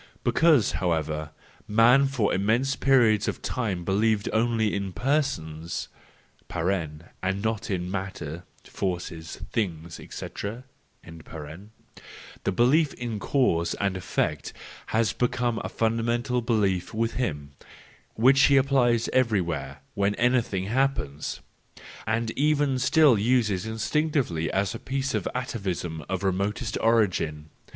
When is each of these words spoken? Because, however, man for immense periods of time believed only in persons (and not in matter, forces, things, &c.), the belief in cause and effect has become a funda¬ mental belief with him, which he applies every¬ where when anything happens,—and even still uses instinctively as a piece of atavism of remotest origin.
Because, 0.23 0.71
however, 0.81 1.29
man 1.67 2.07
for 2.07 2.33
immense 2.33 2.75
periods 2.75 3.27
of 3.27 3.43
time 3.43 3.85
believed 3.85 4.27
only 4.33 4.73
in 4.73 4.93
persons 4.93 5.89
(and 6.49 7.41
not 7.43 7.69
in 7.69 7.91
matter, 7.91 8.41
forces, 8.63 9.35
things, 9.53 9.93
&c.), 10.09 10.27
the 11.05 12.51
belief 12.51 12.93
in 12.95 13.19
cause 13.19 13.75
and 13.75 13.95
effect 13.95 14.53
has 14.87 15.13
become 15.13 15.59
a 15.59 15.69
funda¬ 15.69 16.03
mental 16.03 16.41
belief 16.41 16.95
with 16.95 17.13
him, 17.13 17.51
which 18.15 18.45
he 18.45 18.57
applies 18.57 19.07
every¬ 19.13 19.39
where 19.45 19.81
when 19.93 20.15
anything 20.15 20.63
happens,—and 20.65 22.31
even 22.31 22.79
still 22.79 23.19
uses 23.19 23.67
instinctively 23.67 24.51
as 24.51 24.73
a 24.73 24.79
piece 24.79 25.13
of 25.13 25.27
atavism 25.35 26.03
of 26.09 26.23
remotest 26.23 26.75
origin. 26.81 27.51